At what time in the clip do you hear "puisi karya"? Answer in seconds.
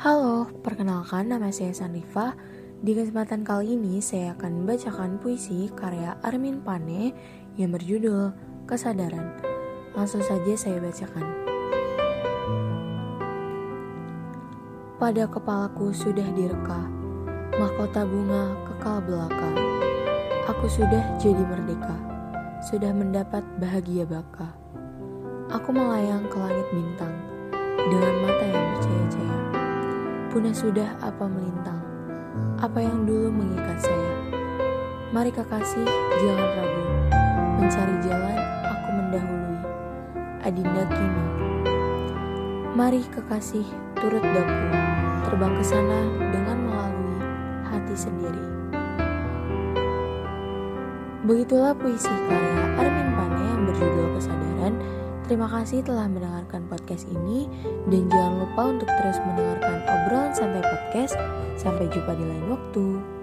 5.20-6.16, 51.76-52.80